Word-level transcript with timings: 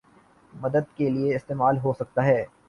مدد 0.53 0.85
کے 0.97 1.09
لیے 1.09 1.35
استعمال 1.35 1.77
ہو 1.83 1.93
سکتا 1.93 2.25
ہے 2.25 2.43